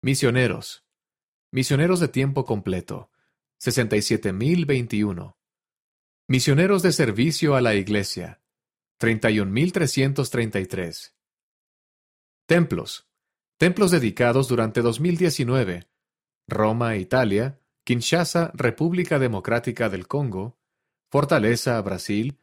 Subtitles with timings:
[0.00, 0.86] Misioneros.
[1.52, 3.10] Misioneros de tiempo completo,
[3.60, 5.35] 67.021.
[6.28, 8.42] Misioneros de servicio a la Iglesia,
[9.00, 11.14] 31.333.
[12.48, 13.08] Templos.
[13.58, 15.88] Templos dedicados durante 2019.
[16.48, 20.58] Roma, Italia, Kinshasa, República Democrática del Congo,
[21.12, 22.40] Fortaleza, Brasil,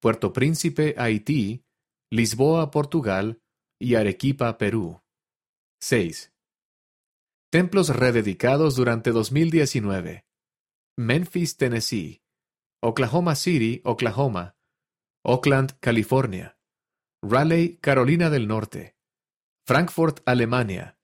[0.00, 1.64] Puerto Príncipe, Haití,
[2.10, 3.40] Lisboa, Portugal
[3.78, 5.04] y Arequipa, Perú.
[5.80, 6.32] 6.
[7.52, 10.26] Templos rededicados durante 2019.
[10.96, 12.24] Memphis, Tennessee.
[12.82, 14.56] Oklahoma City, Oklahoma.
[15.22, 16.56] Oakland, California.
[17.22, 18.96] Raleigh, Carolina del Norte.
[19.66, 20.98] Frankfurt, Alemania.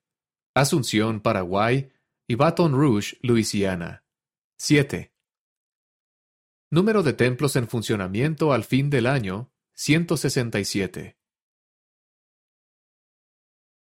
[0.55, 1.93] Asunción, Paraguay.
[2.27, 4.05] Y Baton Rouge, Luisiana.
[4.59, 5.13] 7.
[6.71, 11.19] Número de templos en funcionamiento al fin del año, 167.